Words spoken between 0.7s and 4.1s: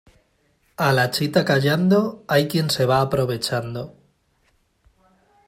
A la chita callando, hay quien se va aprovechando.